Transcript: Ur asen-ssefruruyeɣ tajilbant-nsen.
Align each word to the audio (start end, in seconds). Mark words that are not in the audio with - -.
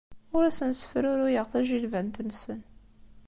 Ur 0.35 0.43
asen-ssefruruyeɣ 0.45 1.45
tajilbant-nsen. 1.51 2.59